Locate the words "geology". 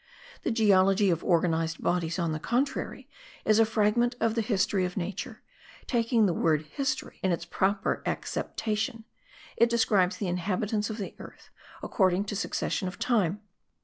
0.49-1.11